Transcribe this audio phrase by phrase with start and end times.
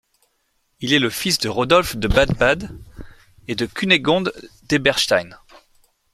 [0.79, 2.75] Il est le fils de Rodolphe de Bade-Bade
[3.47, 4.33] et de Cunégonde
[4.67, 5.37] d'Eberstein.